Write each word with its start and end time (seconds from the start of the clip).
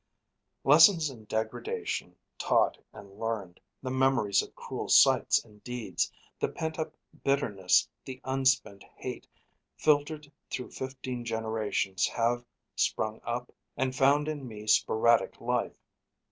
Lessons 0.63 1.11
in 1.11 1.25
degradation, 1.25 2.15
taught 2.39 2.75
and 2.91 3.19
learned, 3.19 3.59
The 3.83 3.91
memories 3.91 4.41
of 4.41 4.55
cruel 4.55 4.89
sights 4.89 5.45
and 5.45 5.63
deeds, 5.63 6.11
The 6.39 6.47
pent 6.49 6.79
up 6.79 6.95
bitterness, 7.23 7.87
the 8.03 8.19
unspent 8.23 8.83
hate 8.95 9.27
Filtered 9.77 10.31
through 10.49 10.71
fifteen 10.71 11.23
generations 11.23 12.07
have 12.07 12.43
Sprung 12.75 13.21
up 13.23 13.53
and 13.77 13.95
found 13.95 14.27
in 14.27 14.47
me 14.47 14.65
sporadic 14.65 15.39
life. 15.39 15.77